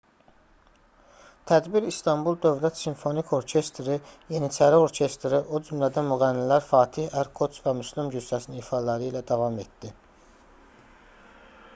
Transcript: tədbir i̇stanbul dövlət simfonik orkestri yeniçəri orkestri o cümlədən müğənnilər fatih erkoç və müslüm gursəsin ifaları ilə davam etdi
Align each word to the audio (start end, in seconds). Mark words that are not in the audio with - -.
tədbir 1.49 1.87
i̇stanbul 1.89 2.37
dövlət 2.45 2.79
simfonik 2.79 3.33
orkestri 3.39 3.97
yeniçəri 4.37 4.79
orkestri 4.85 5.43
o 5.43 5.61
cümlədən 5.69 6.09
müğənnilər 6.13 6.65
fatih 6.71 7.19
erkoç 7.25 7.61
və 7.67 7.77
müslüm 7.83 8.11
gursəsin 8.17 8.59
ifaları 8.63 9.09
ilə 9.13 9.25
davam 9.35 9.61
etdi 9.67 9.95